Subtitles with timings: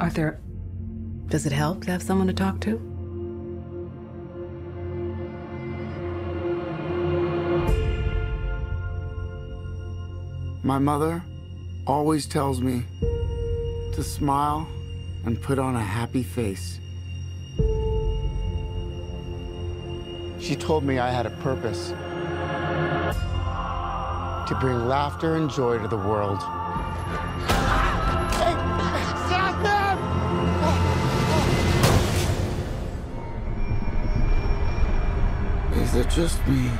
[0.00, 0.40] Arthur,
[1.26, 2.78] does it help to have someone to talk to?
[10.62, 11.22] My mother
[11.86, 12.84] always tells me
[13.92, 14.66] to smile
[15.26, 16.80] and put on a happy face.
[20.40, 21.90] She told me I had a purpose
[24.48, 26.42] to bring laughter and joy to the world.
[35.90, 36.70] Is it just me?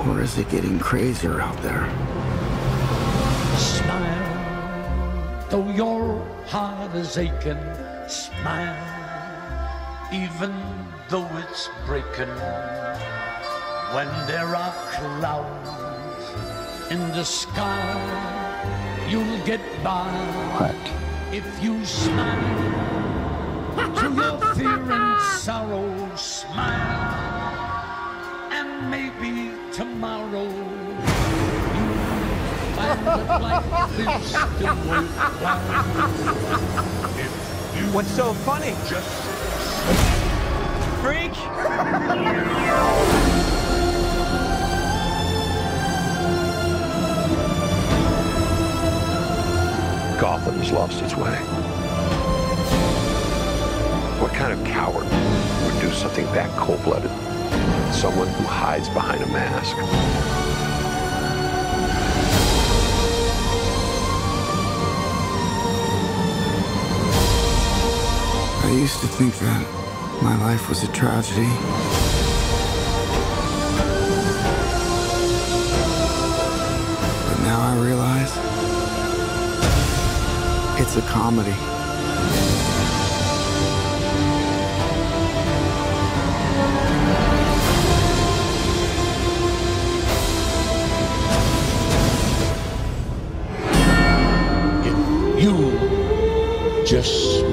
[0.00, 1.88] Or is it getting crazier out there?
[3.56, 7.62] Smile, though your heart is aching.
[8.08, 8.74] Smile,
[10.12, 10.52] even
[11.10, 12.34] though it's breaking.
[13.94, 15.70] When there are clouds
[16.90, 20.10] in the sky, you'll get by.
[20.58, 20.74] What?
[21.32, 22.80] If you smile
[23.94, 26.60] to your fear and sorrow, smile,
[28.52, 31.96] and maybe tomorrow you'll
[32.76, 36.10] find that life is still worthwhile.
[37.92, 38.74] What's so funny?
[38.88, 39.10] just
[41.00, 41.32] Freak!
[50.20, 51.69] Gotham has lost its way.
[54.40, 57.10] Kind of coward would do something that cold-blooded?
[57.94, 59.76] Someone who hides behind a mask.
[68.64, 71.50] I used to think that my life was a tragedy.
[77.28, 78.32] But now I realize
[80.80, 81.79] it's a comedy.
[96.90, 97.49] Just